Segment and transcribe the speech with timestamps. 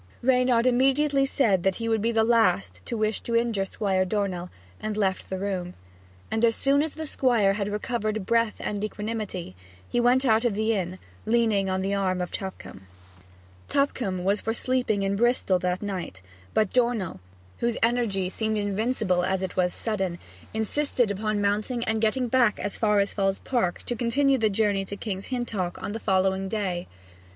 [0.23, 4.49] Reynard immediately said that he would be the last to wish to injure Squire Dornell,
[4.79, 5.75] and left the room,
[6.31, 9.55] and as soon as the Squire had recovered breath and equanimity,
[9.87, 12.87] he went out of the inn, leaning on the arm of Tupcombe.
[13.67, 16.23] Tupcombe was for sleeping in Bristol that night,
[16.55, 17.19] but Dornell,
[17.59, 20.17] whose energy seemed as invincible as it was sudden,
[20.51, 24.83] insisted upon mounting and getting back as far as Falls Park, to continue the journey
[24.83, 26.87] to King's Hintock on the following day.